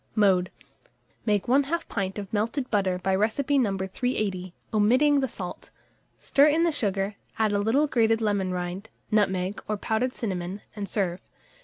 Mode. 0.15 0.49
Make 1.27 1.43
1/2 1.45 1.87
pint 1.87 2.17
of 2.17 2.33
melted 2.33 2.71
butter 2.71 2.97
by 2.97 3.13
recipe 3.13 3.59
No. 3.59 3.77
380, 3.77 4.51
omitting 4.73 5.19
the 5.19 5.27
salt; 5.27 5.69
stir 6.19 6.47
in 6.47 6.63
the 6.63 6.71
sugar, 6.71 7.17
add 7.37 7.51
a 7.51 7.59
little 7.59 7.85
grated 7.85 8.19
lemon 8.19 8.51
rind, 8.51 8.89
nutmeg, 9.11 9.61
or 9.67 9.77
powdered 9.77 10.13
cinnamon, 10.13 10.61
and 10.75 10.89
serve. 10.89 11.21